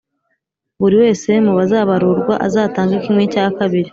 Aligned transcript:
Buri 0.81 0.95
wese 1.01 1.29
mu 1.45 1.51
bazabarurwa 1.57 2.33
azatange 2.47 2.95
kimwe 3.03 3.23
cya 3.33 3.45
kabiri 3.57 3.89